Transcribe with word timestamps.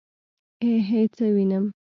ائ 0.65 0.69
هئ 0.87 1.01
څه 1.15 1.25
وينم. 1.33 1.65